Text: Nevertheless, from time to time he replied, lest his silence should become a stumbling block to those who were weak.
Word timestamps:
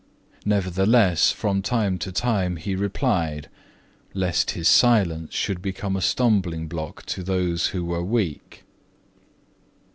Nevertheless, 0.45 1.29
from 1.31 1.61
time 1.61 1.99
to 1.99 2.11
time 2.11 2.55
he 2.55 2.73
replied, 2.73 3.49
lest 4.15 4.49
his 4.57 4.67
silence 4.67 5.31
should 5.35 5.61
become 5.61 5.95
a 5.95 6.01
stumbling 6.01 6.67
block 6.67 7.05
to 7.05 7.21
those 7.21 7.67
who 7.67 7.85
were 7.85 8.03
weak. 8.03 8.63